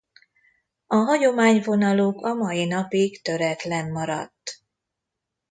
A 0.87 0.95
hagyományvonaluk 0.95 2.25
a 2.25 2.33
mai 2.33 2.65
napig 2.65 3.21
töretlen 3.21 3.91
maradt. 3.91 4.61